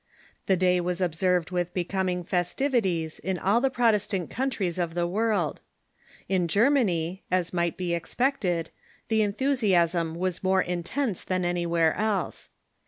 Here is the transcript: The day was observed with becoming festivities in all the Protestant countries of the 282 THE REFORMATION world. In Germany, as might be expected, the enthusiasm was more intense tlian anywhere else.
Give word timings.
The 0.47 0.57
day 0.57 0.81
was 0.81 0.99
observed 0.99 1.51
with 1.51 1.75
becoming 1.75 2.23
festivities 2.23 3.19
in 3.19 3.37
all 3.37 3.61
the 3.61 3.69
Protestant 3.69 4.31
countries 4.31 4.79
of 4.79 4.95
the 4.95 5.05
282 5.05 5.13
THE 5.13 5.27
REFORMATION 5.27 5.45
world. 6.39 6.41
In 6.41 6.47
Germany, 6.47 7.23
as 7.29 7.53
might 7.53 7.77
be 7.77 7.93
expected, 7.93 8.71
the 9.09 9.21
enthusiasm 9.21 10.15
was 10.15 10.41
more 10.41 10.63
intense 10.63 11.23
tlian 11.23 11.45
anywhere 11.45 11.93
else. 11.93 12.49